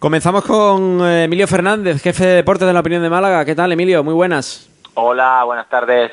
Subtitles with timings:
[0.00, 3.44] Comenzamos con eh, Emilio Fernández, jefe de deportes de la opinión de Málaga.
[3.44, 4.02] ¿Qué tal, Emilio?
[4.02, 4.66] Muy buenas.
[4.94, 6.10] Hola, buenas tardes.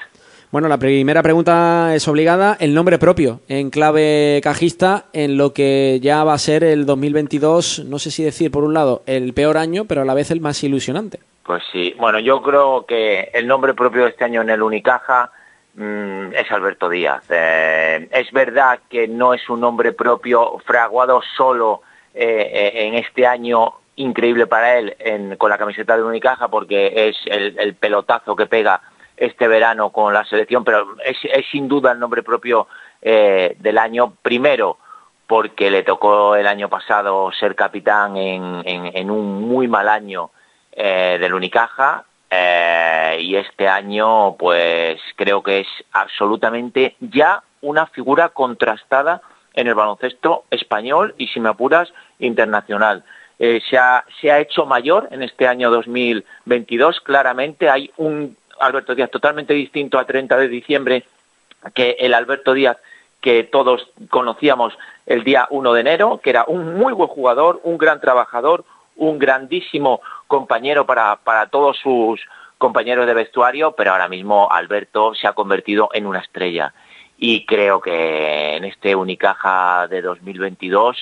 [0.52, 2.58] Bueno, la primera pregunta es obligada.
[2.60, 7.86] El nombre propio en clave cajista en lo que ya va a ser el 2022,
[7.86, 10.42] no sé si decir por un lado el peor año, pero a la vez el
[10.42, 11.22] más ilusionante.
[11.44, 15.32] Pues sí, bueno, yo creo que el nombre propio de este año en el Unicaja
[15.76, 17.24] mm, es Alberto Díaz.
[17.30, 21.84] Eh, es verdad que no es un nombre propio fraguado solo
[22.20, 24.98] eh, eh, en este año increíble para él
[25.38, 28.82] con la camiseta de Unicaja porque es el, pelotazo que pega
[29.16, 31.18] este verano con la selección, pero es,
[31.52, 32.68] sin duda el nombre propio
[33.04, 34.14] eh, del año.
[34.24, 34.80] Primero
[35.28, 40.32] porque le tocó el año pasado ser capitán en, un muy mal año
[40.76, 42.06] del Unicaja
[43.20, 49.22] y este año pues creo que es absolutamente ya una figura contrastada
[49.58, 53.04] en el baloncesto español y, si me apuras, internacional.
[53.40, 57.70] Eh, se, ha, se ha hecho mayor en este año 2022, claramente.
[57.70, 61.04] Hay un Alberto Díaz totalmente distinto a 30 de diciembre
[61.74, 62.78] que el Alberto Díaz
[63.20, 67.80] que todos conocíamos el día 1 de enero, que era un muy buen jugador, un
[67.80, 68.64] gran trabajador,
[68.96, 72.22] un grandísimo compañero para, para todos sus
[72.60, 76.74] compañeros de vestuario, pero ahora mismo Alberto se ha convertido en una estrella
[77.18, 80.98] y creo que en este Unicaja de 2022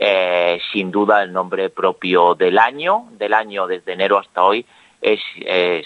[0.00, 4.64] eh, sin duda el nombre propio del año, del año desde enero hasta hoy,
[5.00, 5.20] es,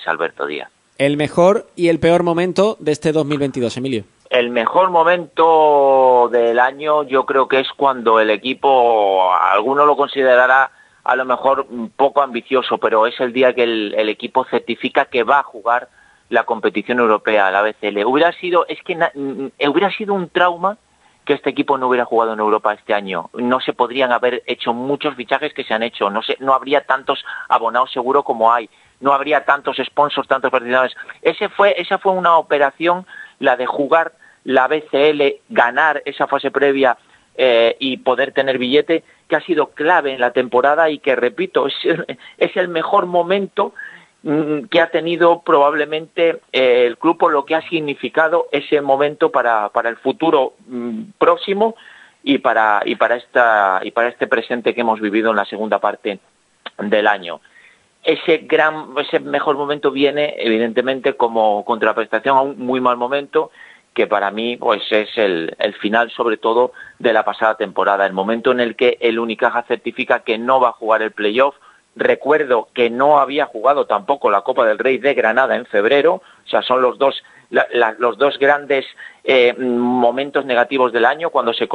[0.06, 0.70] Alberto Díaz.
[0.98, 4.04] El mejor y el peor momento de este 2022, Emilio.
[4.28, 10.70] El mejor momento del año yo creo que es cuando el equipo, alguno lo considerará
[11.04, 15.24] a lo mejor un poco ambicioso, pero es el día que el equipo certifica que
[15.24, 15.88] va a jugar
[16.28, 18.04] la competición europea, la BCL.
[18.04, 18.96] Hubiera sido, es que
[19.68, 20.78] hubiera sido un trauma
[21.24, 23.30] que este equipo no hubiera jugado en Europa este año.
[23.34, 26.10] No se podrían haber hecho muchos fichajes que se han hecho.
[26.10, 28.68] No, se, no habría tantos abonados seguro como hay.
[29.00, 30.96] No habría tantos sponsors, tantos participantes.
[31.22, 33.06] Ese fue, esa fue una operación,
[33.38, 34.12] la de jugar
[34.44, 36.96] la BCL, ganar esa fase previa
[37.36, 41.66] eh, y poder tener billete, que ha sido clave en la temporada y que, repito,
[41.66, 41.74] es,
[42.38, 43.74] es el mejor momento
[44.22, 49.70] que ha tenido probablemente eh, el club por lo que ha significado ese momento para,
[49.70, 51.74] para el futuro mm, próximo
[52.22, 55.80] y para y para esta y para este presente que hemos vivido en la segunda
[55.80, 56.20] parte
[56.78, 57.40] del año.
[58.04, 63.50] Ese gran ese mejor momento viene evidentemente como contraprestación a un muy mal momento
[63.92, 68.12] que para mí pues es el, el final sobre todo de la pasada temporada, el
[68.12, 71.56] momento en el que el Unicaja certifica que no va a jugar el playoff
[71.94, 76.48] Recuerdo que no había jugado tampoco la Copa del Rey de Granada en febrero, o
[76.48, 77.22] sea, son los dos,
[77.98, 78.86] los dos grandes
[79.24, 81.68] eh, momentos negativos del año, cuando se,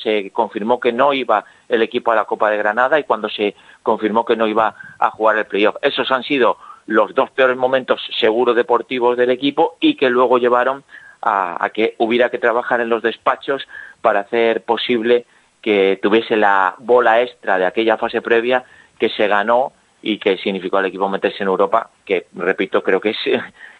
[0.00, 3.56] se, confirmó que no iba el equipo a la Copa de Granada y cuando se
[3.82, 5.76] confirmó que no iba a jugar el playoff.
[5.82, 10.84] Esos han sido los dos peores momentos seguros deportivos del equipo y que luego llevaron
[11.20, 13.66] a que hubiera que trabajar en los despachos
[14.00, 15.26] para hacer posible
[15.60, 18.64] que tuviese la bola extra de aquella fase previa
[18.98, 19.72] que se ganó
[20.02, 23.16] y que significó al equipo meterse en Europa, que repito, creo que es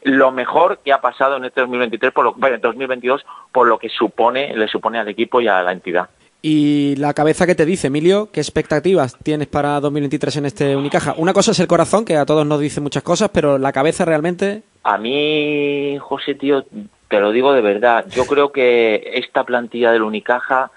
[0.02, 3.88] lo mejor que ha pasado en este 2023, por lo, bueno, 2022, por lo que
[3.88, 6.08] supone, le supone al equipo y a la entidad.
[6.40, 11.14] Y la cabeza que te dice, Emilio, ¿qué expectativas tienes para 2023 en este Unicaja?
[11.16, 14.04] Una cosa es el corazón, que a todos nos dice muchas cosas, pero la cabeza
[14.04, 14.62] realmente...
[14.84, 16.64] A mí, José, tío,
[17.08, 20.70] te lo digo de verdad, yo creo que esta plantilla del Unicaja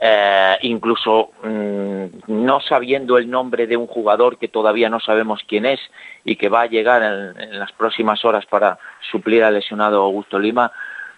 [0.00, 5.64] eh, incluso mm, no sabiendo el nombre de un jugador que todavía no sabemos quién
[5.64, 5.80] es
[6.24, 8.78] y que va a llegar en, las próximas horas para
[9.10, 10.70] suplir al lesionado Augusto Lima,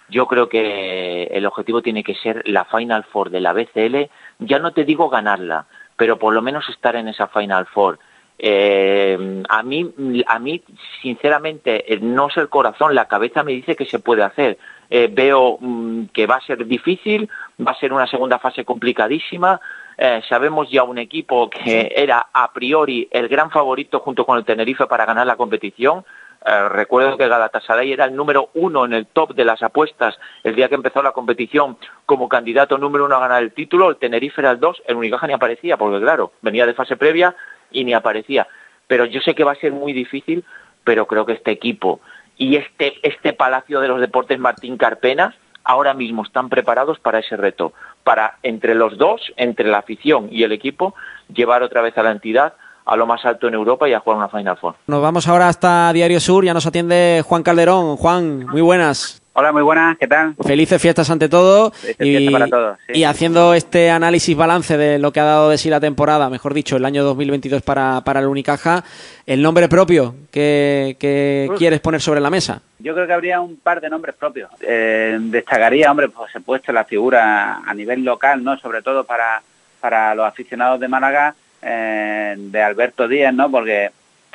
[0.08, 4.58] yo creo que el objetivo tiene que ser la Final Four de la BCL, ya
[4.58, 7.98] no te digo ganarla, pero por lo menos estar en esa Final Four.
[8.38, 9.92] Eh, a mí,
[10.26, 10.62] a mí,
[11.02, 14.58] sinceramente, eh, no es el corazón, la cabeza me dice que se puede hacer.
[14.90, 17.28] Eh, veo mm, que va a ser difícil,
[17.60, 19.60] va a ser una segunda fase complicadísima.
[20.28, 24.86] sabemos ya un equipo que era a priori el gran favorito junto con el Tenerife
[24.86, 26.04] para ganar la competición.
[26.70, 30.68] recuerdo que Galatasaray era el número uno en el top de las apuestas el día
[30.68, 33.90] que empezó la competición como candidato número uno a ganar el título.
[33.90, 37.34] El Tenerife era el dos, el Unicaja ni aparecía porque claro, venía de fase previa
[37.70, 38.46] y ni aparecía.
[38.86, 40.44] Pero yo sé que va a ser muy difícil,
[40.84, 42.00] pero creo que este equipo
[42.38, 45.34] y este, este Palacio de los Deportes Martín Carpena
[45.64, 47.72] ahora mismo están preparados para ese reto,
[48.04, 50.94] para entre los dos, entre la afición y el equipo,
[51.32, 52.54] llevar otra vez a la entidad
[52.86, 54.76] a lo más alto en Europa y a jugar una Final Four.
[54.86, 57.96] Nos vamos ahora hasta Diario Sur, ya nos atiende Juan Calderón.
[57.96, 59.20] Juan, muy buenas.
[59.34, 60.34] Hola, muy buenas, ¿qué tal?
[60.44, 61.70] Felices fiestas ante todo.
[61.70, 62.78] Felices y, para todos.
[62.88, 66.54] Y haciendo este análisis balance de lo que ha dado de sí la temporada, mejor
[66.54, 68.82] dicho, el año 2022 para, para el Unicaja,
[69.26, 70.96] el nombre propio que,
[71.56, 72.62] quieres poner sobre la mesa.
[72.80, 74.50] Yo creo que habría un par de nombres propios.
[74.60, 78.58] Eh, destacaría, hombre, por supuesto, la figura a nivel local, ¿no?
[78.58, 79.40] Sobre todo para,
[79.80, 83.50] para los aficionados de Málaga, eh, de Alberto Díaz, ¿no?
[83.50, 83.90] Porque,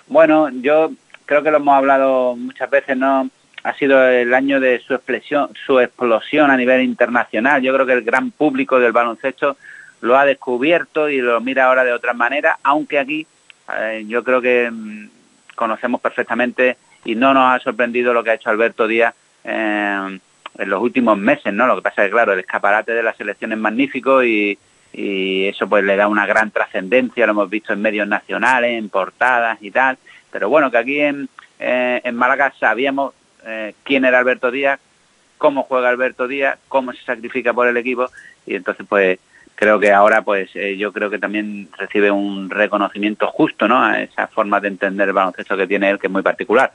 [0.07, 0.91] bueno, yo
[1.25, 3.29] creo que lo hemos hablado muchas veces, ¿no?
[3.63, 7.61] Ha sido el año de su explosión, su explosión a nivel internacional.
[7.61, 9.57] Yo creo que el gran público del baloncesto
[10.01, 13.25] lo ha descubierto y lo mira ahora de otra manera, aunque aquí
[13.79, 15.07] eh, yo creo que mm,
[15.55, 19.13] conocemos perfectamente y no nos ha sorprendido lo que ha hecho Alberto Díaz
[19.45, 20.19] eh,
[20.57, 21.65] en los últimos meses, ¿no?
[21.65, 24.57] Lo que pasa es que, claro, el escaparate de la selección es magnífico y,
[24.91, 28.89] y eso pues le da una gran trascendencia, lo hemos visto en medios nacionales, en
[28.89, 29.97] portadas y tal,
[30.31, 33.13] pero bueno, que aquí en, eh, en Málaga sabíamos
[33.45, 34.79] eh, quién era Alberto Díaz,
[35.37, 38.09] cómo juega Alberto Díaz, cómo se sacrifica por el equipo
[38.45, 39.19] y entonces pues
[39.55, 43.83] creo que ahora pues eh, yo creo que también recibe un reconocimiento justo ¿no?
[43.83, 46.71] a esa forma de entender el baloncesto que tiene él que es muy particular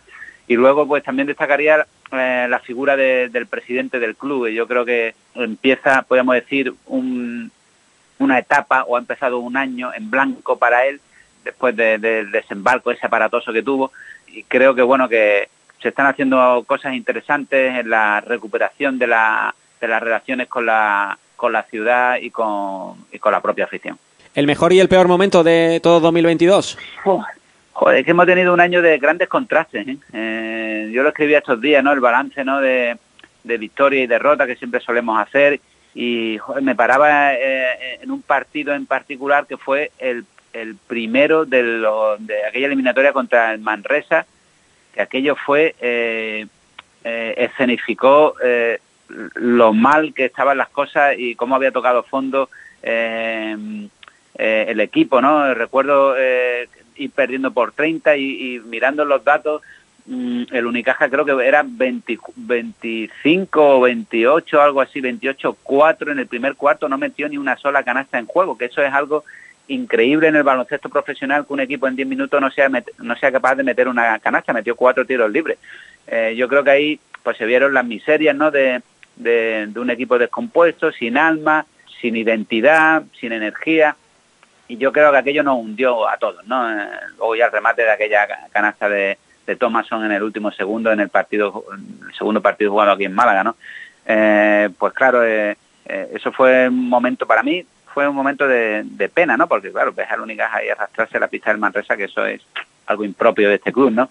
[0.46, 5.14] y luego pues también destacaría eh, la figura del presidente del club yo creo que
[5.34, 11.00] empieza podemos decir una etapa o ha empezado un año en blanco para él
[11.44, 13.92] después del desembarco ese aparatoso que tuvo
[14.26, 15.48] y creo que bueno que
[15.80, 21.18] se están haciendo cosas interesantes en la recuperación de, la, de las relaciones con la,
[21.36, 23.98] con la ciudad y con, y con la propia afición.
[24.34, 26.78] ¿El mejor y el peor momento de todo 2022?
[27.72, 29.86] joder, es que hemos tenido un año de grandes contrastes.
[29.86, 29.96] ¿eh?
[30.12, 31.92] Eh, yo lo escribí estos días, ¿no?
[31.92, 32.60] El balance, ¿no?
[32.60, 32.96] De,
[33.44, 35.60] de victoria y derrota que siempre solemos hacer.
[35.94, 41.62] Y me paraba eh, en un partido en particular que fue el, el primero de,
[41.62, 44.26] lo, de aquella eliminatoria contra el Manresa,
[45.00, 46.46] aquello fue, eh,
[47.04, 48.80] eh, escenificó eh,
[49.34, 52.50] lo mal que estaban las cosas y cómo había tocado fondo
[52.82, 53.90] el
[54.80, 55.54] equipo, ¿no?
[55.54, 56.14] Recuerdo
[56.96, 59.62] ir perdiendo por 30 y, mirando los datos,
[60.06, 66.54] mm, el Unicaja creo que era 25 o 28, algo así, 28-4 en el primer
[66.54, 69.24] cuarto, no metió ni una sola canasta en juego, que eso es algo
[69.68, 73.32] increíble en el baloncesto profesional que un equipo en 10 minutos no sea, no sea
[73.32, 75.58] capaz de meter una canasta, metió cuatro tiros libres.
[76.06, 78.50] Eh, yo creo que ahí pues se vieron las miserias ¿no?
[78.50, 78.82] de,
[79.16, 81.66] de, un equipo descompuesto, sin alma,
[82.00, 83.96] sin identidad, sin energía,
[84.68, 86.70] y yo creo que aquello nos hundió a todos, ¿no?
[86.70, 90.92] Eh, luego ya el remate de aquella canasta de, de Thomason en el último segundo,
[90.92, 93.56] en el partido, el segundo partido jugado aquí en Málaga, ¿no?
[94.06, 99.46] Eh, pues claro, eso fue un momento para mí fue un momento de, pena, ¿no?
[99.46, 102.42] Porque, claro, al Unicaja ahí arrastrarse a la pista del Manresa, que eso es
[102.86, 104.10] algo impropio de este club, ¿no?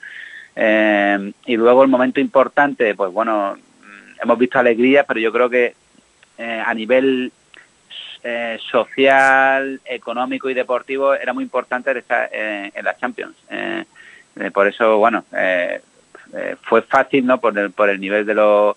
[0.56, 5.50] Eh, y luego el momento importante, pues bueno, mm, hemos visto alegría, pero yo creo
[5.50, 5.76] que
[6.38, 7.32] eh, a nivel
[8.24, 13.36] eh, social, económico y deportivo era muy importante estar en la Champions.
[14.54, 15.24] por eso, bueno,
[16.64, 17.40] fue fácil, ¿no?
[17.40, 18.76] Por el, por el nivel de los,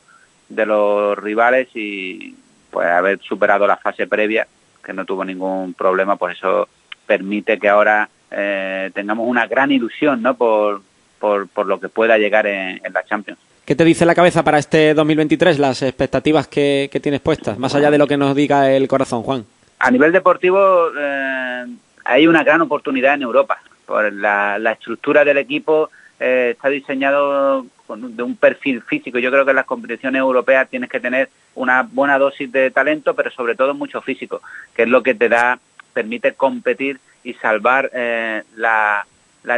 [0.49, 2.37] de los rivales y
[2.71, 4.47] pues haber superado la fase previa
[4.85, 6.69] que no tuvo ningún problema, pues eso
[7.07, 10.35] permite que ahora eh, tengamos una gran ilusión ¿no?
[10.35, 10.83] por,
[11.19, 13.39] por, lo que pueda llegar en, la Champions.
[13.65, 17.91] ¿Qué te dice la cabeza para este 2023, las expectativas que, tienes puestas, más allá
[17.91, 19.45] de lo que nos diga el corazón, Juan?
[19.79, 21.65] A nivel deportivo eh,
[22.05, 23.61] hay una gran oportunidad en Europa.
[23.87, 27.67] Por la, la estructura del equipo eh, está diseñado
[27.97, 29.19] de un perfil físico.
[29.19, 33.15] Yo creo que en las competiciones europeas tienes que tener una buena dosis de talento,
[33.15, 34.43] pero sobre todo mucho físico,
[34.75, 35.59] que es lo que te da,
[35.93, 39.05] permite competir y salvar eh, la,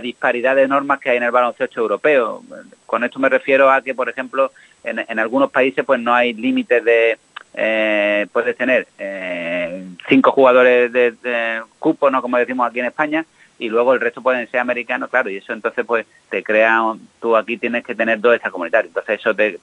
[0.03, 2.43] disparidad de normas que hay en el baloncesto europeo.
[2.87, 4.53] Con esto me refiero a que, por ejemplo,
[4.85, 7.19] en, algunos países pues no hay límites de,
[7.55, 13.25] eh, puedes tener eh, cinco jugadores de, de, cupo, no como decimos aquí en España,
[13.63, 16.83] y luego el resto pueden ser americanos, claro, y eso entonces pues te crea,
[17.21, 19.61] tú aquí tienes que tener dos extracomunitarios, entonces eso te,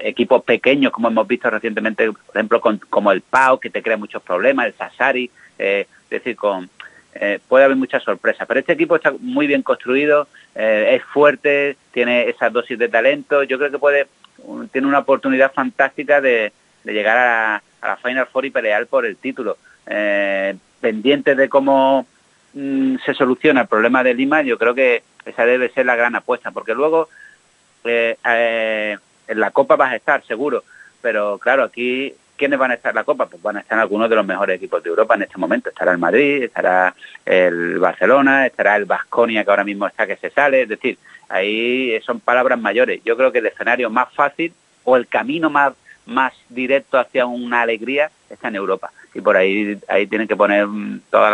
[0.00, 3.96] equipos pequeños como hemos visto recientemente, por ejemplo, con, como el PAO, que te crea
[3.96, 6.68] muchos problemas, el Sassari, eh, es decir, con
[7.14, 11.78] eh, puede haber muchas sorpresas, pero este equipo está muy bien construido, eh, es fuerte,
[11.92, 14.06] tiene esas dosis de talento, yo creo que puede,
[14.70, 16.52] tiene una oportunidad fantástica de,
[16.84, 19.56] llegar a, a, la Final Four y pelear por el título.
[20.80, 22.06] pendiente de cómo
[22.52, 26.16] Mm, se soluciona el problema de Lima, yo creo que esa debe ser la gran
[26.16, 27.08] apuesta, porque luego
[27.84, 30.64] eh, eh, en la Copa vas a estar seguro,
[31.00, 33.26] pero claro, aquí, ¿quiénes van a estar la Copa?
[33.26, 35.68] Pues van a estar algunos de los mejores equipos de Europa en este momento.
[35.68, 40.30] Estará el Madrid, estará el Barcelona, estará el Vasconia, que ahora mismo está que se
[40.30, 43.00] sale, es decir, ahí son palabras mayores.
[43.04, 44.52] Yo creo que el escenario más fácil
[44.82, 45.74] o el camino más,
[46.06, 48.90] más directo hacia una alegría está en Europa.
[49.12, 51.28] Y por ahí, ahí tienen que poner mm, todo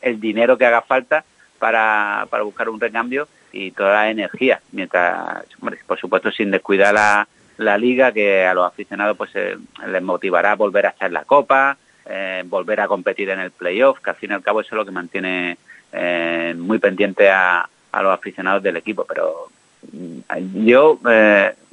[0.00, 1.24] el dinero que haga falta
[1.58, 5.44] para, para buscar un recambio y toda la energía, mientras,
[5.86, 7.26] por supuesto, sin descuidar la,
[7.58, 11.24] la liga, que a los aficionados pues eh, les motivará volver a estar en la
[11.24, 11.76] Copa,
[12.06, 14.76] eh, volver a competir en el playoff, que al fin y al cabo eso es
[14.76, 15.58] lo que mantiene
[15.92, 19.04] eh, muy pendiente a, a, los aficionados del equipo.
[19.06, 19.48] Pero
[19.92, 21.00] mm, yo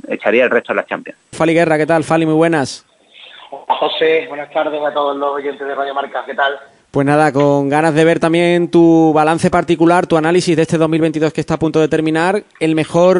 [0.07, 1.19] echaría el resto de las Champions.
[1.34, 2.03] Fali Guerra, ¿qué tal?
[2.03, 2.86] Fali, muy buenas.
[3.86, 6.58] José, buenas tardes a todos los oyentes de Radio Marca, ¿qué tal?
[6.89, 11.32] Pues nada, con ganas de ver también tu balance particular, tu análisis de este 2022
[11.32, 12.42] que está a punto de terminar.
[12.60, 13.20] El mejor,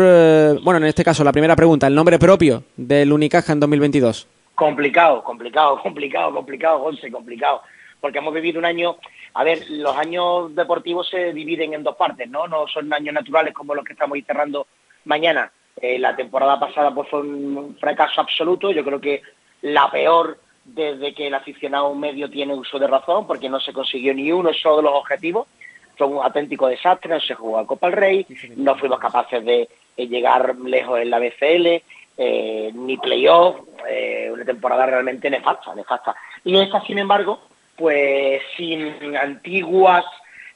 [0.63, 4.27] bueno, en este caso, la primera pregunta, el nombre propio del Unicaja en 2022.
[4.55, 7.62] Complicado, complicado, complicado, complicado, José, complicado.
[8.01, 8.95] Porque hemos vivido un año,
[9.36, 12.48] a ver, los años deportivos se dividen en dos partes, ¿no?
[12.48, 14.65] No son años naturales como los que estamos cerrando
[15.03, 15.51] mañana.
[15.79, 18.72] Eh, la temporada pasada pues fue un fracaso absoluto.
[18.72, 19.22] Yo creo que
[19.62, 24.13] la peor desde que el aficionado medio tiene uso de razón, porque no se consiguió
[24.13, 25.48] ni uno solo de los objetivos.
[25.95, 29.69] Fue un auténtico desastre, no se jugó a Copa del Rey, no fuimos capaces de,
[29.95, 31.81] llegar lejos en la BCL,
[32.17, 36.15] eh, ni playoff, eh, una temporada realmente nefasta, nefasta.
[36.43, 37.39] Y esta, sin embargo,
[37.77, 40.03] pues sin antiguas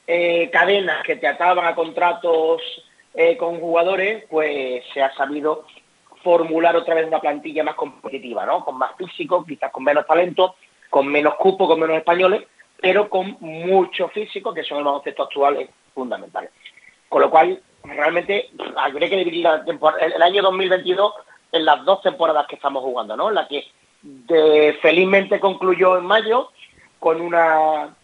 [0.06, 2.60] eh, cadenas que te ataban a contratos
[3.14, 5.66] eh, con jugadores, pues se ha sabido
[6.22, 8.64] formular otra vez una plantilla más competitiva, ¿no?
[8.64, 10.56] Con más físico, quizás con menos talento,
[10.88, 12.44] con menos cupo, con menos españoles,
[12.80, 16.50] pero con mucho físico, que son el baloncesto actual fundamentales.
[17.08, 21.12] Con lo cual, realmente, habría que dividir la temporada, el año 2022
[21.52, 23.30] en las dos temporadas que estamos jugando, ¿no?
[23.30, 23.64] La que
[24.80, 26.50] felizmente concluyó en mayo
[26.98, 27.94] con una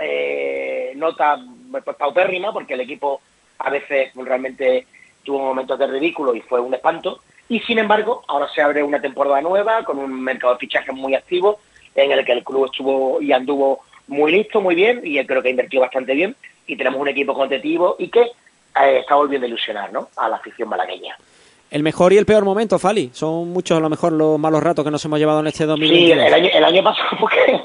[0.00, 1.38] eh, nota
[1.70, 3.20] pues, paupérrima, porque el equipo
[3.58, 4.86] a veces realmente
[5.22, 7.20] tuvo momentos de ridículo y fue un espanto.
[7.48, 11.14] Y sin embargo, ahora se abre una temporada nueva con un mercado de fichajes muy
[11.14, 11.60] activo,
[11.94, 15.50] en el que el club estuvo y anduvo muy listo, muy bien, y creo que
[15.50, 16.36] invirtió bastante bien.
[16.66, 20.08] Y tenemos un equipo competitivo y que eh, está volviendo a ilusionar ¿no?
[20.16, 21.16] a la afición malagueña.
[21.70, 23.10] El mejor y el peor momento, Fali.
[23.12, 26.16] Son muchos a lo mejor los malos ratos que nos hemos llevado en este 2022.
[26.16, 27.60] Sí, el año, el año pasado porque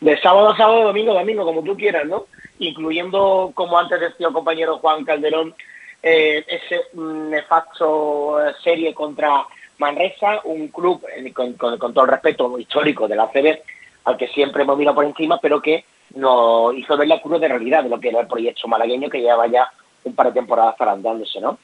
[0.00, 2.26] de sábado a sábado, domingo a domingo, como tú quieras, ¿no?
[2.58, 5.54] Incluyendo, como antes decía el compañero Juan Calderón,
[6.02, 9.46] eh, ese nefasto eh, serie contra
[9.78, 13.60] Manresa, un club, eh, con, todo el respeto histórico de la CB,
[14.04, 17.48] al que siempre hemos mirado por encima, pero que nos hizo ver la curva de
[17.48, 19.70] realidad de lo que era el proyecto malagueño que lleva ya
[20.04, 21.58] un par de temporadas zarandándose, ¿no?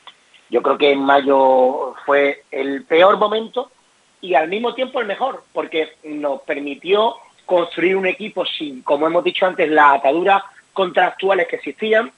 [0.50, 3.71] Yo creo que en mayo fue el peor momento
[4.21, 9.25] y al mismo tiempo el mejor, porque nos permitió construir un equipo sin, como hemos
[9.25, 12.12] dicho antes, las ataduras contractuales que existían,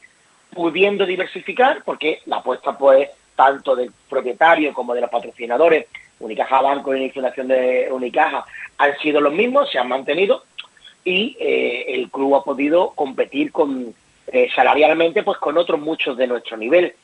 [0.56, 5.86] pudiendo diversificar, porque la apuesta pues tanto del propietario como de los patrocinadores,
[6.18, 8.44] Unicaja Banco y Fundación de Unicaja,
[8.78, 10.42] han sido los mismos, se han mantenido
[11.04, 13.94] y eh, el club ha podido competir con
[14.26, 16.94] eh, salarialmente pues con otros muchos de nuestro nivel.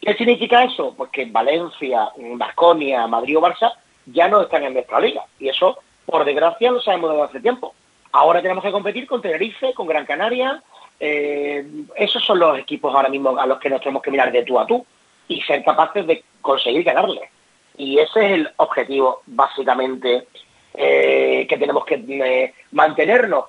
[0.00, 0.94] ¿Qué significa eso?
[0.96, 3.72] Pues que Valencia, Vasconia, Madrid o Barça
[4.06, 5.24] ya no están en nuestra liga.
[5.38, 7.74] Y eso, por desgracia, lo sabemos desde hace tiempo.
[8.12, 10.62] Ahora tenemos que competir con Tenerife, con Gran Canaria.
[11.00, 11.64] Eh,
[11.96, 14.58] esos son los equipos ahora mismo a los que nos tenemos que mirar de tú
[14.58, 14.84] a tú
[15.28, 17.30] y ser capaces de conseguir ganarle.
[17.76, 20.26] Y ese es el objetivo, básicamente,
[20.74, 23.44] eh, que tenemos que eh, mantenernos.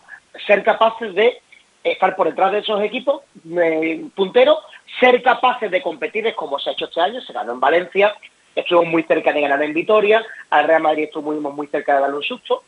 [0.45, 1.41] Ser capaces de
[1.83, 3.21] estar por detrás de esos equipos
[3.57, 4.59] eh, punteros
[4.99, 8.15] ser capaces de competir como se ha hecho este año, se ganó en Valencia,
[8.55, 12.17] estuvimos muy cerca de ganar en Vitoria, al Real Madrid estuvimos muy cerca de darle
[12.17, 12.63] un susto,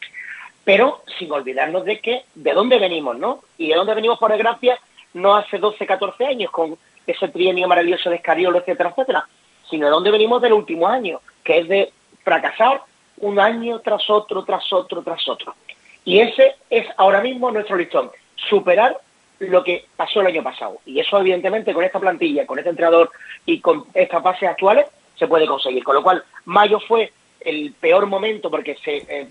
[0.64, 3.44] pero sin olvidarnos de que, de dónde venimos, ¿no?
[3.58, 4.80] Y de dónde venimos, por desgracia,
[5.14, 6.78] no hace 12, 14 años, con
[7.08, 9.28] ese trienio maravilloso de Escariolo, etcétera, etcétera,
[9.70, 11.92] sino de dónde venimos del último año, que es de
[12.24, 12.82] fracasar
[13.18, 15.56] un año tras otro, tras otro, tras otro.
[16.06, 18.98] Y ese es ahora mismo nuestro listón, superar
[19.40, 20.80] lo que pasó el año pasado.
[20.86, 23.12] Y eso, evidentemente, con esta plantilla, con este entrenador
[23.46, 24.86] y con estas bases actuales,
[25.18, 25.84] se puede conseguir.
[25.84, 29.28] Con lo cual, mayo fue el peor momento porque se eh,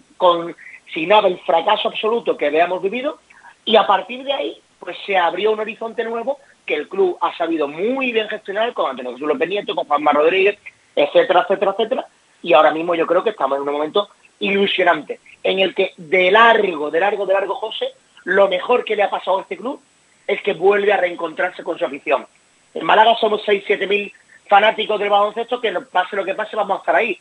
[0.90, 3.18] consignaba el fracaso absoluto que habíamos vivido
[3.64, 7.36] y a partir de ahí, pues se abrió un horizonte nuevo que el club ha
[7.36, 10.58] sabido muy bien gestionar con Antonio Jesús López Nieto, con Juanma Rodríguez,
[10.96, 12.06] etcétera, etcétera, etcétera.
[12.42, 14.08] Y ahora mismo yo creo que estamos en un momento
[14.40, 17.92] ilusionante en el que de largo, de largo, de largo, José,
[18.24, 19.80] lo mejor que le ha pasado a este club
[20.26, 22.26] es que vuelve a reencontrarse con su afición.
[22.74, 24.12] En Málaga somos 6, 7 mil
[24.48, 27.16] fanáticos del baloncesto que pase lo que pase vamos a estar ahí.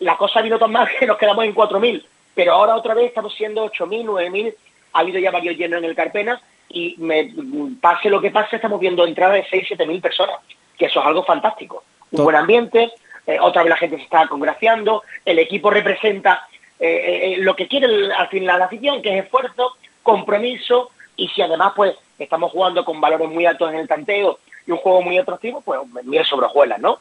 [0.00, 3.06] La cosa ha habido tan mal que nos quedamos en 4.000, pero ahora otra vez
[3.06, 4.54] estamos siendo 8.000, 9.000,
[4.92, 7.32] ha habido ya varios llenos en el Carpena y me,
[7.80, 10.36] pase lo que pase estamos viendo entrada de 6, 7 mil personas,
[10.78, 11.84] que eso es algo fantástico.
[12.10, 12.90] Un buen ambiente,
[13.26, 16.46] eh, otra vez la gente se está congraciando, el equipo representa
[16.78, 21.72] eh, lo que quiere al final la afición, que es esfuerzo, compromiso, y si además
[21.76, 25.60] pues estamos jugando con valores muy altos en el tanteo y un juego muy atractivo,
[25.60, 26.98] pues miel sobre hojuelas, ¿no?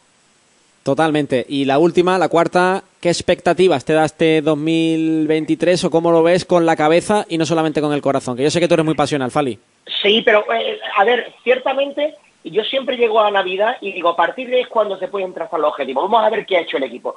[0.83, 1.45] Totalmente.
[1.47, 6.45] Y la última, la cuarta, ¿qué expectativas te da este 2023 o cómo lo ves
[6.45, 8.35] con la cabeza y no solamente con el corazón?
[8.35, 9.59] Que yo sé que tú eres muy pasional, Fali.
[10.01, 14.49] Sí, pero eh, a ver, ciertamente yo siempre llego a Navidad y digo, a partir
[14.49, 16.09] de es cuando se pueden trazar los objetivos.
[16.09, 17.15] Vamos a ver qué ha hecho el equipo.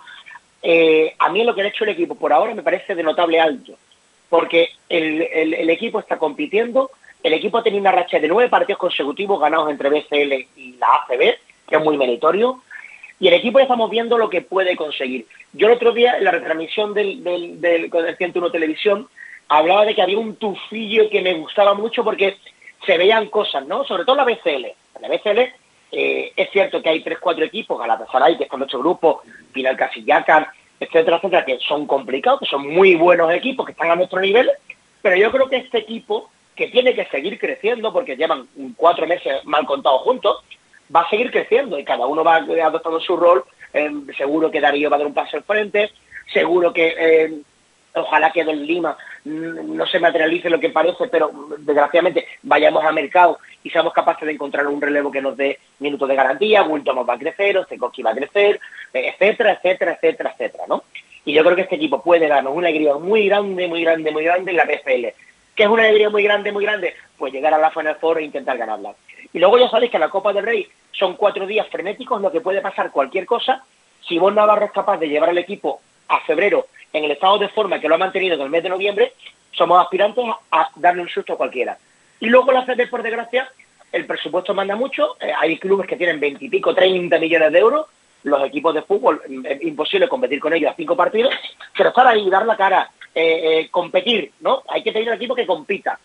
[0.63, 3.41] Eh, a mí lo que ha hecho el equipo por ahora me parece de notable
[3.41, 3.73] alto,
[4.29, 6.91] porque el, el equipo está compitiendo,
[7.23, 10.87] el equipo ha tenido una racha de nueve partidos consecutivos ganados entre BCL y la
[10.87, 12.63] ACB, que es muy meritorio
[13.21, 15.27] y el equipo ya estamos viendo lo que puede conseguir.
[15.53, 19.09] Yo el otro día, en la retransmisión del, del, del, 101 Televisión,
[19.49, 22.37] hablaba de que había un tufillo que me gustaba mucho porque
[22.85, 23.85] se veían cosas, ¿no?
[23.85, 24.67] Sobre todo la BCL.
[25.01, 25.53] La BCL
[25.93, 29.19] eh, es cierto que hay tres, cuatro equipos, Galatasaray, que es con ocho grupos,
[29.53, 30.47] Final Casillacan,
[30.81, 34.51] etcétera, etcétera, que son complicados, que son muy buenos equipos, que están a nuestro nivel,
[35.03, 39.45] pero yo creo que este equipo, que tiene que seguir creciendo, porque llevan cuatro meses
[39.45, 40.43] mal contados juntos,
[40.95, 43.45] va a seguir creciendo y cada uno va adoptando su rol.
[43.73, 45.91] Eh, seguro que Darío va a dar un paso al frente,
[46.33, 47.33] seguro que eh,
[47.95, 52.95] ojalá que Don Lima mm, no se materialice lo que parece, pero desgraciadamente vayamos al
[52.95, 57.05] mercado y seamos capaces de encontrar un relevo que nos dé minutos de garantía, Wilton
[57.09, 58.61] va a crecer, Ostekoski va a crecer,
[58.93, 60.85] etcétera, etcétera, etcétera, etcétera, ¿no?
[61.25, 64.25] Y yo creo que este equipo puede darnos una alegría muy grande, muy grande, muy
[64.25, 65.07] grande en la PFL.
[65.57, 66.95] ¿Qué es una alegría muy grande, muy grande?
[67.17, 68.95] Pues llegar a la Final Four e intentar ganarla.
[69.35, 72.41] Y luego ya sabéis que la Copa del Rey son cuatro días frenéticos, lo que
[72.41, 73.65] puede pasar cualquier cosa.
[74.09, 77.49] Si vos Navarro es capaz de llevar al equipo a febrero en el estado de
[77.49, 79.13] forma que lo ha mantenido en el mes de noviembre,
[79.51, 81.77] somos aspirantes a darle un susto a cualquiera.
[82.21, 83.51] Y luego la CD, por desgracia,
[83.91, 85.17] el presupuesto manda mucho.
[85.21, 87.87] Eh, hay clubes que tienen veintipico, treinta millones de euros.
[88.23, 91.35] Los equipos de fútbol, mm, imposible competir con ellos a cinco partidos.
[91.77, 94.63] Pero estar ahí, dar la cara, eh, eh, competir, ¿no?
[94.69, 95.99] Hay que tener un equipo que compita.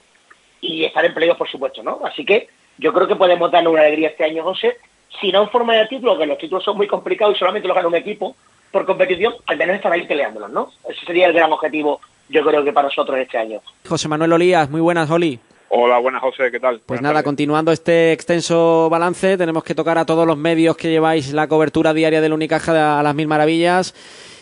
[0.62, 2.02] Y estar en por supuesto, ¿no?
[2.04, 4.78] Así que yo creo que podemos darle una alegría este año, José,
[5.20, 7.76] si no en forma de título, que los títulos son muy complicados y solamente los
[7.76, 8.36] gana un equipo
[8.72, 10.72] por competición, al menos estar ahí peleándolos, ¿no?
[10.88, 13.62] Ese sería el gran objetivo, yo creo que para nosotros este año.
[13.88, 15.40] José Manuel Olías, muy buenas, Oli.
[15.70, 16.82] Hola, buenas, José, ¿qué tal?
[16.86, 21.34] Pues nada, continuando este extenso balance, tenemos que tocar a todos los medios que lleváis
[21.34, 23.94] la cobertura diaria del Unicaja a las mil maravillas.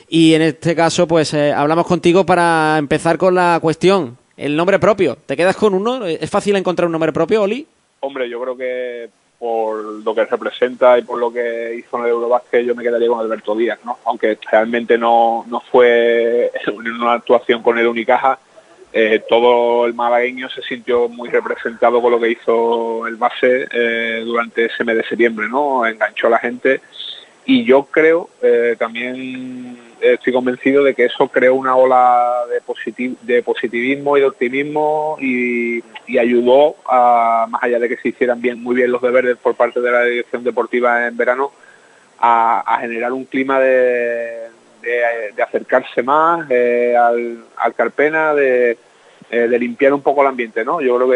[0.09, 4.17] Y en este caso, pues eh, hablamos contigo para empezar con la cuestión.
[4.37, 5.17] El nombre propio.
[5.25, 6.05] ¿Te quedas con uno?
[6.05, 7.67] ¿Es fácil encontrar un nombre propio, Oli?
[7.99, 12.09] Hombre, yo creo que por lo que representa y por lo que hizo en el
[12.09, 13.99] Eurobasket yo me quedaría con Alberto Díaz, ¿no?
[14.05, 18.39] Aunque realmente no, no fue una actuación con el Unicaja,
[18.93, 24.23] eh, todo el malagueño se sintió muy representado con lo que hizo el base eh,
[24.25, 25.85] durante ese mes de septiembre, ¿no?
[25.85, 26.81] Enganchó a la gente
[27.45, 33.43] y yo creo eh, también estoy convencido de que eso creó una ola de, de
[33.43, 35.83] positivismo y de optimismo y,
[36.17, 39.81] ayudó a, más allá de que se hicieran bien muy bien los deberes por parte
[39.81, 41.51] de la dirección deportiva en verano
[42.19, 44.47] a, generar un clima de,
[44.81, 48.77] de, acercarse más eh, al, Carpena de,
[49.29, 51.11] eh, de, limpiar un poco el ambiente no yo creo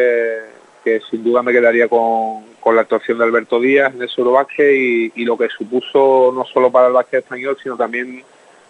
[0.83, 4.73] que, sin duda me quedaría con, con la actuación de Alberto Díaz en el Eurobásquet
[4.73, 8.23] y, y lo que supuso no solo para el básquet español sino también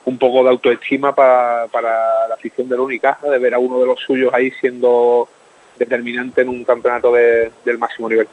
[0.05, 3.85] un poco de autoestima para, para la afición del Unicaja, de ver a uno de
[3.85, 5.27] los suyos ahí siendo
[5.77, 8.27] determinante en un campeonato de, del máximo nivel.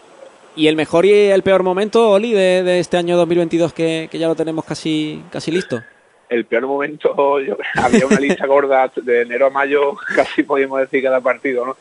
[0.57, 4.18] ¿Y el mejor y el peor momento, Oli, de, de este año 2022 que, que,
[4.18, 5.83] ya lo tenemos casi, casi listo?
[6.28, 11.02] El peor momento, yo, había una lista gorda de enero a mayo, casi podríamos decir
[11.02, 11.76] cada partido, ¿no?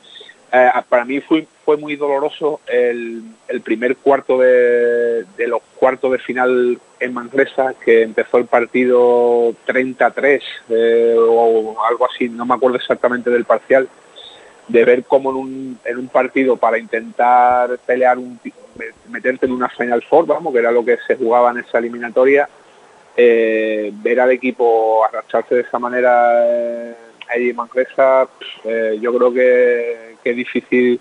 [0.57, 1.45] Eh, para mí fue,
[1.77, 3.23] muy doloroso el,
[3.63, 11.15] primer cuarto de, los cuartos de final en Manresa, que empezó el partido 33 eh,
[11.17, 13.87] o algo así, no me acuerdo exactamente del parcial,
[14.67, 18.39] de ver cómo en un, en un partido para intentar pelear, un,
[19.09, 22.49] meterte en una Final Four, vamos, que era lo que se jugaba en esa eliminatoria,
[23.15, 26.95] eh, ver al equipo arrastrarse de esa manera
[27.29, 27.57] ahí en
[28.63, 30.99] eh, yo creo que es difícil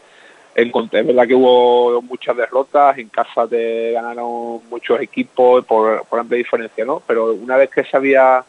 [0.55, 1.03] encontrar.
[1.03, 6.85] Es verdad que hubo muchas derrotas, en casa te ganaron muchos equipos por, amplia diferencia,
[6.85, 7.03] ¿no?
[7.07, 8.45] Pero una vez que se había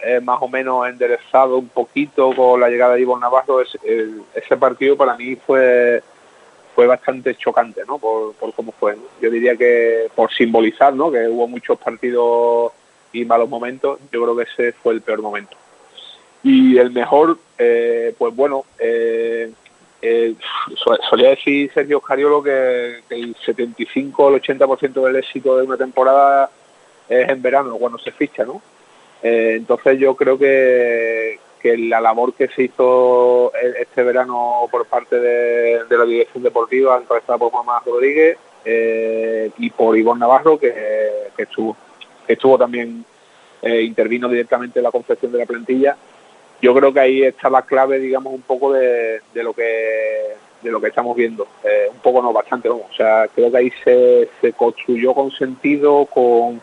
[0.00, 4.96] eh, más o menos enderezado un poquito con la llegada de Ivonne Navarro, ese partido
[4.96, 6.02] para mí fue
[6.74, 7.98] fue bastante chocante, ¿no?
[7.98, 8.96] Por, por cómo fue.
[9.20, 11.12] Yo diría que por simbolizar, ¿no?
[11.12, 12.72] Que hubo muchos partidos
[13.12, 15.56] y malos momentos, yo creo que ese fue el peor momento.
[16.44, 19.50] Y el mejor, eh, pues bueno, eh,
[20.02, 20.34] eh,
[21.08, 25.78] solía decir Sergio Cariolo que, que, el 75 o el 80% del éxito de una
[25.78, 26.50] temporada
[27.08, 28.60] es en verano cuando se ficha, ¿no?
[29.22, 35.18] Entonces yo creo que, que la labor que se hizo e-, este verano por parte
[35.18, 40.74] de, la dirección deportiva, encabezada por Mamá Rodríguez y por Ivonne Navarro, que,
[41.38, 41.74] estuvo,
[42.28, 43.02] estuvo también,
[43.62, 45.96] intervino directamente en la confección de la plantilla,
[46.64, 50.80] yo creo que ahí está la clave, digamos, un poco de, lo que de lo
[50.80, 51.46] que estamos viendo,
[51.92, 56.62] un poco no, bastante, o sea, creo que ahí se, se construyó con sentido, con,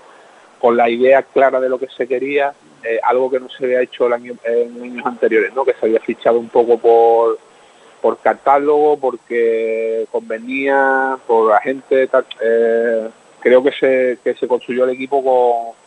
[0.60, 2.52] con la idea clara de lo que se quería
[2.84, 5.64] eh, algo que no se había hecho el año, en años anteriores, ¿no?
[5.64, 7.38] que se había fichado un poco por,
[8.02, 12.10] por catálogo, porque convenía, por agente,
[12.42, 13.10] eh,
[13.40, 15.81] creo que se, que se construyó el equipo con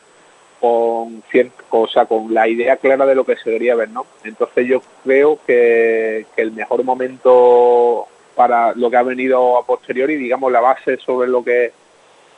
[0.65, 1.23] con
[1.71, 4.07] o sea, con la idea clara de lo que se quería ver, ¿no?
[4.25, 10.51] Entonces yo creo que, el mejor momento para lo que ha venido a posteriori, digamos
[10.51, 11.73] la base sobre lo que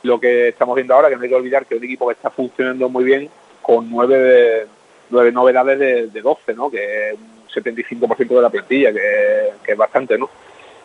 [0.03, 2.13] lo que estamos viendo ahora, que no hay que olvidar que es un equipo que
[2.13, 3.29] está funcionando muy bien,
[3.61, 4.67] con nueve,
[5.09, 6.69] nueve novedades de, de 12, ¿no?
[6.69, 10.17] que es un 75% de la plantilla, que, es bastante.
[10.17, 10.29] ¿no?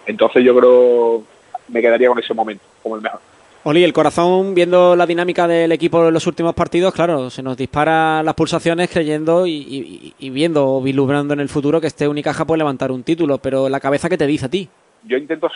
[0.07, 1.23] Entonces yo creo
[1.69, 3.21] me quedaría con ese momento como el mejor.
[3.65, 7.57] Oli, el corazón, viendo la dinámica del equipo en los últimos partidos, claro, se nos
[7.57, 12.59] dispara las pulsaciones creyendo y, viendo o vislumbrando en el futuro que este Unicaja puede
[12.59, 14.69] levantar un título, pero la cabeza, ¿qué te dice a ti?
[15.05, 15.49] Yo intento,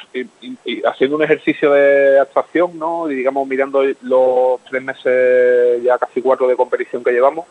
[0.85, 3.11] haciendo un ejercicio de abstracción, ¿no?
[3.11, 7.47] Y digamos, mirando los tres meses, ya casi cuatro de competición que llevamos,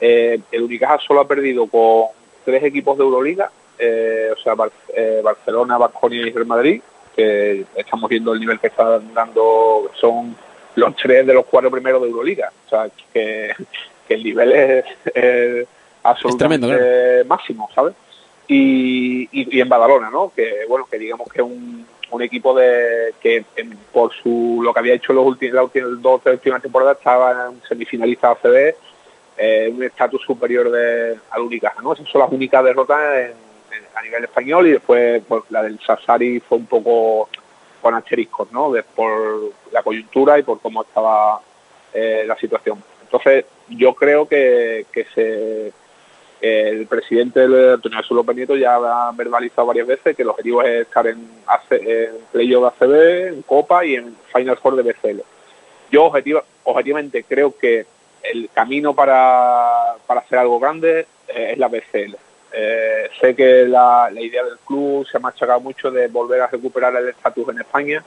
[0.00, 2.06] eh, el Unicaja solo ha perdido con
[2.44, 4.54] tres equipos de Euroliga, eh, o sea,
[4.92, 6.82] eh, Barcelona, Vasconia y Real Madrid,
[7.14, 10.36] que estamos viendo el nivel que están dando, son
[10.76, 13.54] los tres de los cuatro primeros de Euroliga, o sea, que,
[14.08, 15.66] el nivel es,
[16.02, 17.94] absolutamente máximo, ¿sabes?
[18.48, 20.32] Y, y, en Badalona, ¿no?
[20.34, 23.44] Que, bueno, que digamos que es un, un equipo de que
[23.92, 27.50] por su lo que había hecho los últimos, las últimas dos tres últimas temporadas estaba
[27.50, 28.74] en semifinalista ACB
[29.42, 31.94] eh, un estatus superior de, al Unicaja, ¿no?
[31.94, 33.30] Esas son las únicas derrotas
[34.00, 37.28] a nivel español y después pues, la del Sassari fue un poco
[37.82, 38.72] con asteriscos, ¿no?
[38.94, 41.40] por la coyuntura y por cómo estaba
[41.92, 42.82] eh, la situación.
[43.02, 45.72] Entonces, yo creo que, que se,
[46.40, 50.82] el presidente Antonio Jesús López Nieto ya ha verbalizado varias veces que el objetivo es
[50.82, 51.28] estar en,
[51.70, 55.20] en playoff de ACB, en Copa y en Final Four de BCL.
[55.90, 57.86] Yo objetiva, objetivamente creo que
[58.22, 62.29] el camino para, para hacer algo grande eh, es la BCL.
[62.52, 66.94] Eh, sé que la, idea del club se ha machacado mucho de volver a recuperar
[66.96, 68.04] el estatus en España,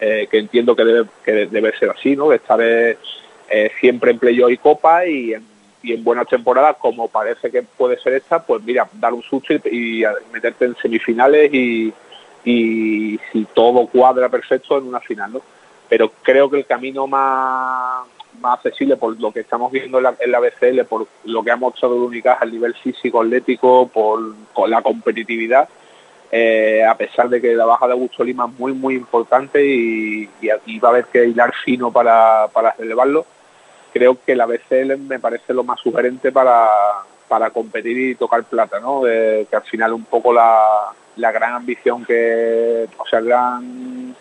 [0.00, 2.28] eh, que entiendo que debe, que debe ser así, ¿no?
[2.28, 2.60] de estar
[3.80, 5.44] siempre en playoff y copa y en,
[5.82, 9.54] y en buenas temporadas, como parece que puede ser esta, pues mira, dar un susto
[9.54, 11.92] y, meterte en semifinales y,
[12.44, 15.40] y si todo cuadra perfecto en una final, ¿no?
[15.88, 18.06] Pero creo que el camino más
[18.40, 21.50] más accesible por lo que estamos viendo en la, en la BCL, por lo que
[21.50, 24.20] ha mostrado el Unicaja a nivel físico, atlético, por,
[24.68, 25.68] la competitividad,
[26.30, 30.28] eh, a pesar de que la baja de Augusto Lima es muy, muy importante y,
[30.50, 33.24] aquí va a haber que hilar fino para, para relevarlo,
[33.92, 36.68] creo que la BCL me parece lo más sugerente para,
[37.28, 39.02] para competir y tocar plata, ¿no?
[39.02, 44.16] que al final un poco la, la gran ambición que, o sea, el gran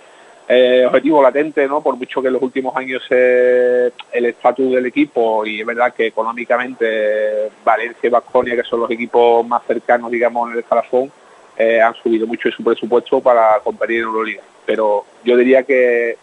[0.49, 1.81] eh, objetivo latente, ¿no?
[1.81, 3.91] Por mucho que en los últimos años el
[4.25, 9.45] estatus del equipo y es verdad que económicamente Valencia y Vasconia, que son los equipos
[9.45, 11.11] más cercanos, digamos, en el escalafón,
[11.57, 14.41] eh, han subido mucho su presupuesto para competir en Euroliga.
[14.65, 16.17] Pero yo diría que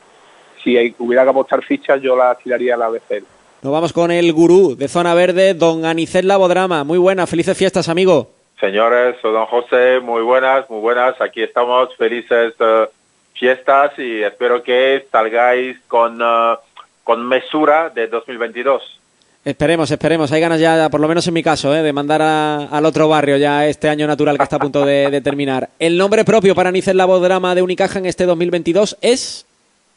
[0.62, 3.24] si hubiera que apostar fichas, yo las tiraría a la BCL.
[3.62, 6.84] Nos vamos con el gurú de Zona Verde, don Anicet Labodrama.
[6.84, 8.28] Muy buenas, felices fiestas, amigo.
[8.60, 11.20] Señores, soy don José, muy buenas, muy buenas.
[11.20, 12.54] Aquí estamos felices.
[12.60, 12.86] Uh,
[13.34, 16.56] fiestas y espero que salgáis con, uh,
[17.02, 19.00] con mesura de 2022.
[19.44, 20.32] Esperemos, esperemos.
[20.32, 21.82] Hay ganas ya, por lo menos en mi caso, ¿eh?
[21.82, 25.68] de mandar al otro barrio ya este año natural que está a punto de, terminar.
[25.78, 29.46] ¿El nombre propio para Nicel Labodrama de Unicaja en este 2022 es?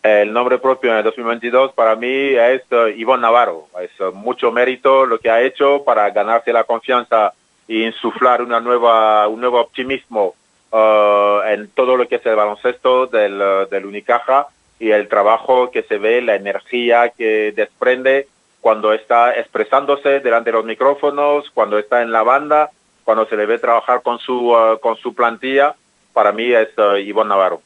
[0.04, 3.68] El nombre propio en el 2022 para mí es uh, Ivonne Navarro.
[3.82, 7.32] Es uh, mucho mérito lo que ha hecho para ganarse la confianza
[7.70, 10.36] e insuflar una nueva, un nuevo optimismo
[10.70, 14.48] Uh, en todo lo que es el baloncesto del, uh, del Unicaja
[14.80, 18.28] y el trabajo que se ve, la energía que desprende
[18.60, 22.70] cuando está expresándose delante de los micrófonos, cuando está en la banda,
[23.06, 25.74] cuando se le ve trabajar con su, uh, con su plantilla,
[26.12, 26.68] para mí es
[27.06, 27.62] Ivonne Navarro.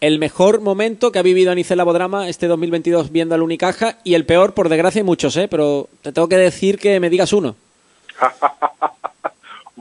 [0.00, 4.26] El mejor momento que ha vivido Anicela Bodrama este 2022 viendo al Unicaja y el
[4.26, 5.46] peor, por desgracia, hay muchos, ¿eh?
[5.48, 7.54] pero te tengo que decir que me digas uno.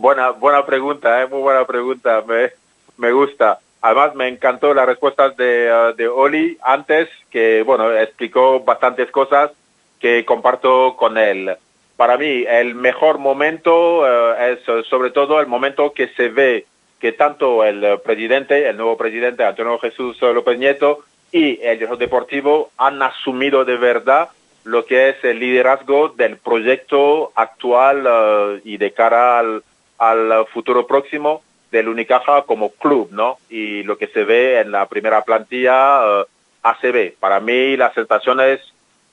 [0.01, 1.27] buena, buena pregunta, ¿eh?
[1.27, 2.23] muy buena pregunta.
[2.27, 2.51] Me,
[2.97, 3.59] me gusta.
[3.81, 9.51] Además, me encantó las respuestas de, uh, de Oli antes, que, bueno, explicó bastantes cosas
[9.99, 11.55] que comparto con él.
[11.95, 16.65] Para mí, el mejor momento eh, es sobre todo el momento que se ve
[16.99, 20.99] que tanto el presidente, el nuevo presidente Antonio Jesús López Nieto
[21.31, 24.29] y el director deportivo han asumido de verdad
[24.63, 29.63] lo que es el liderazgo del proyecto actual eh, y de cara al,
[30.01, 33.37] al futuro próximo del Unicaja como club, ¿no?
[33.51, 36.25] Y lo que se ve en la primera plantilla uh, eh,
[36.63, 37.19] ACB.
[37.19, 38.61] Para mí las sensaciones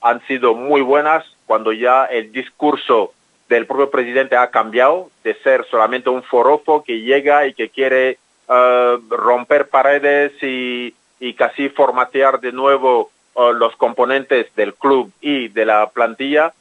[0.00, 3.12] han sido muy buenas cuando ya el discurso
[3.50, 8.16] del propio presidente ha cambiado de ser solamente un forofo que llega y que quiere
[8.48, 15.48] uh, romper paredes y, y, casi formatear de nuevo uh, los componentes del club y
[15.48, 16.54] de la plantilla.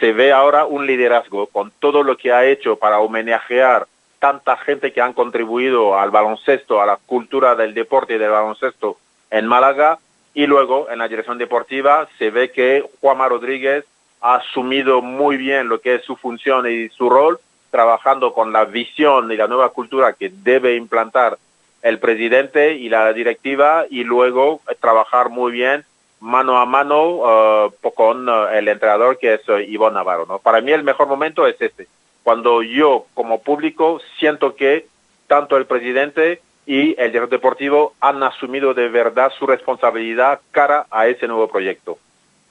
[0.00, 3.86] Se ve ahora un liderazgo con todo lo que ha hecho para homenajear
[4.18, 8.96] tanta gente que han contribuido al baloncesto, a la cultura del deporte y del baloncesto
[9.30, 9.98] en Málaga.
[10.32, 13.84] Y luego, en la dirección deportiva, se ve que Juanma Rodríguez
[14.20, 17.38] ha asumido muy bien lo que es su función y su rol,
[17.70, 21.36] trabajando con la visión y la nueva cultura que debe implantar
[21.82, 25.84] el presidente y la directiva y luego trabajar muy bien
[26.20, 30.26] mano a mano uh, con uh, el entrenador que es uh, Navarro.
[30.26, 30.38] ¿no?
[30.38, 31.86] Para mí el mejor momento es este,
[32.22, 34.86] cuando yo como público siento que
[35.26, 41.06] tanto el presidente y el director deportivo han asumido de verdad su responsabilidad cara a
[41.06, 41.98] ese nuevo proyecto.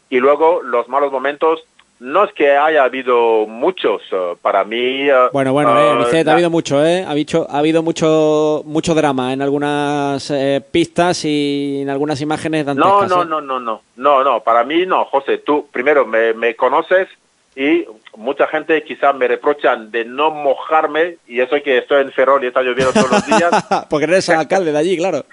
[0.10, 1.66] Y luego los malos momentos,
[2.04, 5.10] no es que haya habido muchos, uh, para mí...
[5.10, 5.72] Uh, bueno, bueno,
[6.12, 7.06] eh, ha habido mucho, ¿eh?
[7.06, 12.66] Ha, habido, ha habido mucho mucho drama en algunas eh, pistas y en algunas imágenes
[12.66, 13.10] dantescas.
[13.10, 13.26] No, no, ¿eh?
[13.26, 17.08] no, no, no, no, no, para mí no, José, tú primero me, me conoces
[17.56, 17.86] y
[18.18, 22.48] mucha gente quizás me reprochan de no mojarme y eso que estoy en Ferrol y
[22.48, 23.50] está lloviendo todos los días.
[23.90, 25.24] Porque eres el alcalde de allí, claro.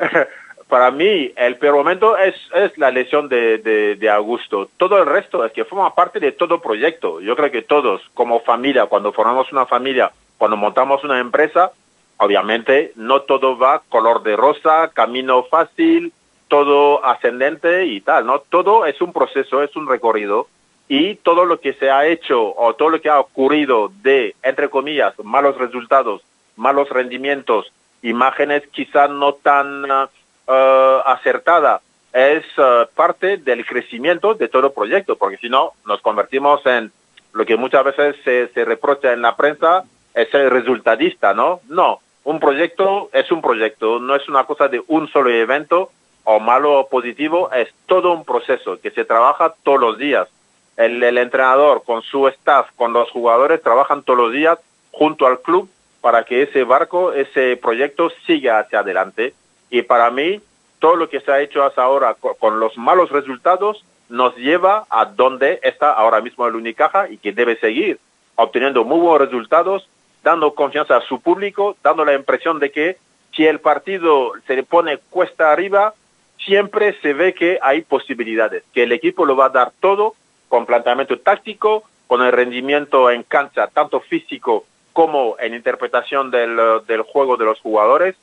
[0.74, 4.70] Para mí el peor momento es, es la lesión de, de, de, Augusto.
[4.76, 7.20] Todo el resto es que forma parte de todo proyecto.
[7.20, 11.70] Yo creo que todos, como familia, cuando formamos una familia, cuando montamos una empresa,
[12.16, 16.12] obviamente no todo va color de rosa, camino fácil,
[16.48, 18.40] todo ascendente y tal, ¿no?
[18.40, 20.48] Todo es un proceso, es un recorrido
[20.88, 24.68] y todo lo que se ha hecho o todo lo que ha ocurrido de, entre
[24.68, 26.22] comillas, malos resultados,
[26.56, 27.70] malos rendimientos,
[28.02, 30.08] imágenes quizás no tan uh,
[30.46, 31.80] acertada,
[32.12, 36.92] es uh, parte del crecimiento de todo proyecto, porque si no, nos convertimos en
[37.32, 41.60] lo que muchas veces se, se reprocha en la prensa, es el resultadista, ¿no?
[41.68, 45.90] No, un proyecto es un proyecto, no es una cosa de un solo evento,
[46.24, 50.28] o malo o positivo, es todo un proceso que se trabaja todos los días
[50.76, 54.58] el, entrenador con su staff, con los jugadores, trabajan todos los días
[54.90, 55.68] junto al club
[56.00, 59.34] para que ese barco, ese proyecto siga hacia adelante.
[59.74, 60.40] Y para mí,
[60.78, 65.04] todo lo que se ha hecho hasta ahora con, los malos resultados nos lleva a
[65.04, 67.98] donde está ahora mismo el Unicaja y que debe seguir
[68.36, 69.88] obteniendo muy buenos resultados,
[70.22, 72.98] dando confianza a su público, dando la impresión de que
[73.34, 75.92] si el partido se le pone cuesta arriba,
[76.38, 80.14] siempre se ve que hay posibilidades, que el equipo lo va a dar todo
[80.48, 87.36] con planteamiento táctico, con el rendimiento en cancha, tanto físico como en interpretación del juego
[87.36, 88.14] de los jugadores,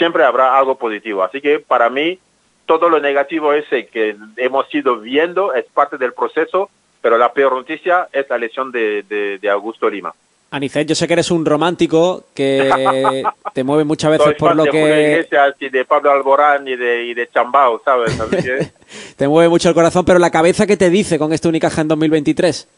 [0.00, 1.22] siempre habrá algo positivo.
[1.22, 2.18] Así que para mí,
[2.64, 6.70] todo lo negativo ese que hemos ido viendo es parte del proceso,
[7.02, 10.14] pero la peor noticia es la lesión de, de, de Augusto Lima.
[10.52, 14.64] Anicet, yo sé que eres un romántico que te mueve muchas veces Soy por lo
[14.64, 14.80] de que...
[14.80, 18.18] Julio Iglesias y de Pablo Alborán y de, y de Chambao, ¿sabes?
[19.16, 21.88] te mueve mucho el corazón, pero la cabeza, ¿qué te dice con este Unicaja en
[21.88, 22.68] 2023?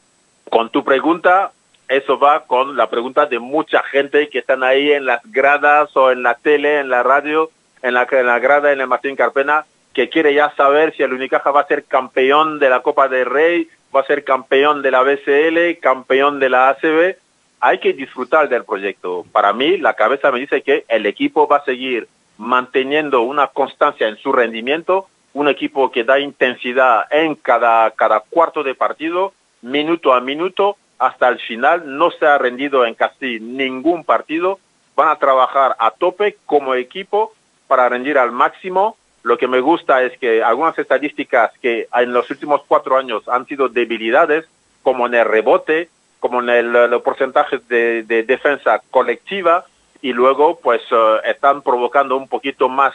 [0.50, 1.52] Con tu pregunta,
[1.92, 6.10] eso va con la pregunta de mucha gente que están ahí en las gradas o
[6.10, 7.50] en la tele, en la radio,
[7.82, 11.12] en la, en la grada, en el Martín Carpena, que quiere ya saber si el
[11.12, 14.90] Unicaja va a ser campeón de la Copa del Rey, va a ser campeón de
[14.90, 17.16] la BCL, campeón de la ACB
[17.64, 19.24] hay que disfrutar del proyecto.
[19.30, 24.08] Para mí, la cabeza me dice que el equipo va a seguir manteniendo una constancia
[24.08, 30.12] en su rendimiento, un equipo que da intensidad en cada, cada cuarto de partido, minuto
[30.12, 34.60] a minuto, hasta el final, no se ha rendido en casi ningún partido,
[34.94, 37.34] van a trabajar a tope como equipo
[37.66, 38.96] para rendir al máximo.
[39.24, 43.46] Lo que me gusta es que algunas estadísticas que en los últimos cuatro años han
[43.46, 44.44] sido debilidades,
[44.82, 45.88] como en el rebote,
[46.20, 49.64] como en el, los porcentajes de, de, defensa colectiva
[50.02, 52.94] y luego pues uh, están provocando un poquito más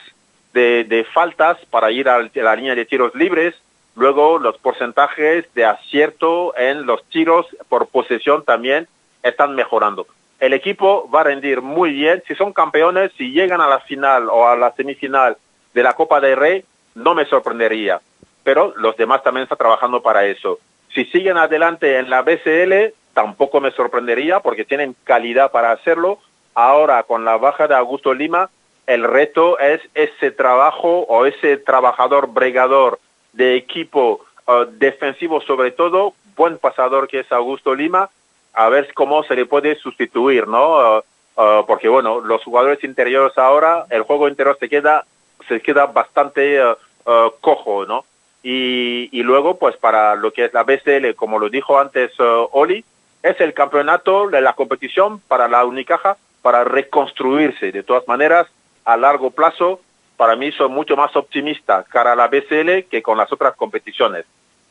[0.54, 3.54] de, de faltas para ir a la línea de tiros libres.
[3.98, 8.88] Luego los porcentajes de acierto en los tiros por posesión también
[9.24, 10.08] están mejorando.
[10.40, 12.24] El equipo va a rendir muy bien.
[12.28, 15.36] Si son campeones, si llegan a la final o a la semifinal
[15.74, 16.64] de la Copa del Rey,
[16.96, 18.00] no me sorprendería
[18.48, 20.60] pero los demás también están trabajando para eso.
[20.94, 26.20] Si siguen adelante en la BCL, tampoco me sorprendería porque tienen calidad para hacerlo.
[26.54, 28.50] Ahora, con la baja de Augusto Lima,
[28.86, 33.02] el reto es ese trabajo o ese trabajador bregador
[33.34, 38.10] de equipo uh, defensivo sobre todo, buen pasador que es Augusto Lima,
[38.54, 40.98] a ver cómo se le puede sustituir, ¿no?
[40.98, 40.98] Uh,
[41.42, 45.06] uh, porque bueno, los jugadores interiores ahora, el juego interior se queda,
[45.48, 46.60] se queda bastante
[47.40, 48.04] cojo, ¿no?
[48.44, 52.84] Y, y, luego, pues para lo que es la BCL, como lo dijo antes Oli,
[53.24, 57.72] es el campeonato de la competición para la Unicaja para reconstruirse.
[57.72, 58.48] De todas maneras,
[58.86, 59.82] a largo plazo,
[60.18, 64.26] para mí soy mucho más optimista cara a la BCL que con las otras competiciones.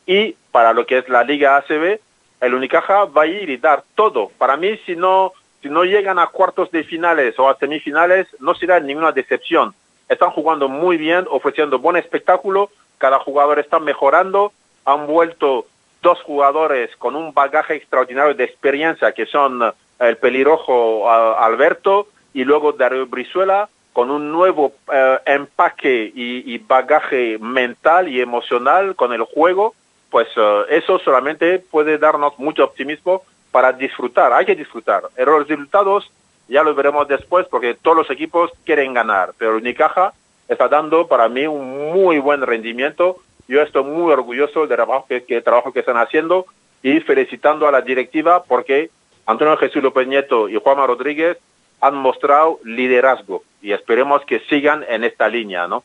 [0.07, 2.01] Y para lo que es la Liga ACB,
[2.41, 4.31] el Unicaja va a ir y dar todo.
[4.39, 5.33] Para mí, si no,
[5.63, 9.75] si no llegan a cuartos de finales o a semifinales, no será ninguna decepción.
[10.09, 14.53] Están jugando muy bien, ofreciendo buen espectáculo, cada jugador está mejorando,
[14.85, 15.67] han vuelto
[16.03, 19.61] dos jugadores con un bagaje extraordinario de experiencia, que son
[19.99, 28.09] el pelirrojo Alberto y luego Darío Brizuela, con un nuevo eh, empaque y, bagaje mental
[28.09, 29.75] y emocional con el juego,
[30.11, 34.35] pues eh, eso solamente puede darnos mucho optimismo para disfrutar.
[34.35, 35.05] Hay que disfrutar.
[35.17, 36.13] Los resultados
[36.47, 40.13] ya lo veremos después porque todos los equipos quieren ganar, pero Unicaja
[40.47, 43.17] está dando para mí un muy buen rendimiento.
[43.49, 46.45] Yo estoy muy orgulloso del trabajo que, que, trabajo que están haciendo
[46.83, 48.91] y felicitando a la directiva porque
[49.25, 51.39] Antonio Jesús López Nieto y Juanma Rodríguez
[51.81, 55.85] han mostrado liderazgo y esperemos que sigan en esta línea, ¿no?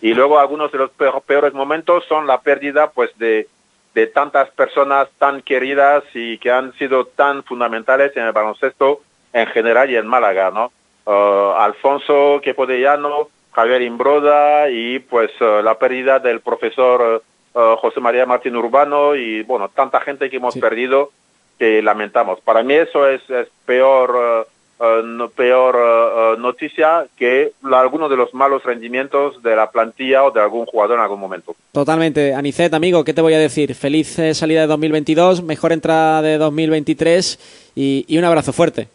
[0.00, 0.90] Y luego algunos de los
[1.26, 3.48] peores momentos son la pérdida, pues, de,
[3.94, 9.00] de tantas personas tan queridas y que han sido tan fundamentales en el baloncesto
[9.32, 10.72] en general y en Málaga, ¿no?
[11.04, 17.22] Uh, Alfonso Quepodellano, Javier Imbroda y, pues, uh, la pérdida del profesor
[17.54, 20.60] uh, José María Martín Urbano y, bueno, tanta gente que hemos sí.
[20.60, 21.10] perdido
[21.58, 22.40] que lamentamos.
[22.40, 24.57] Para mí eso es, es peor Uh,
[25.04, 30.40] no, peor uh, noticia que algunos de los malos rendimientos de la plantilla o de
[30.40, 31.54] algún jugador en algún momento.
[31.72, 32.34] Totalmente.
[32.34, 33.74] Anicet, amigo, ¿qué te voy a decir?
[33.74, 38.88] Feliz eh, salida de 2022, mejor entrada de 2023 y, y, un abrazo fuerte.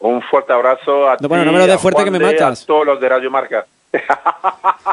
[0.00, 2.62] Un fuerte abrazo a no, Bueno, no me lo de fuerte que me matas.
[2.62, 3.66] A todos los de Radio Marca.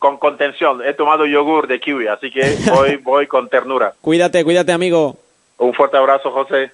[0.00, 0.82] con contención.
[0.84, 3.94] He tomado yogur de kiwi, así que voy, voy con ternura.
[4.00, 5.16] Cuídate, cuídate, amigo.
[5.58, 6.72] Un fuerte abrazo, José.